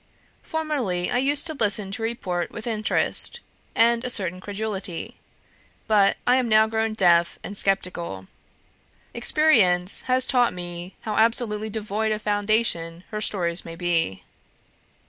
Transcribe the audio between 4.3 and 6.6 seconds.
credulity; but I am